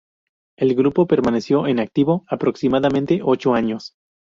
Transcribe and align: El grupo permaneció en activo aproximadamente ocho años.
El 0.57 0.73
grupo 0.73 1.05
permaneció 1.05 1.67
en 1.67 1.79
activo 1.79 2.25
aproximadamente 2.27 3.19
ocho 3.23 3.53
años. 3.53 3.93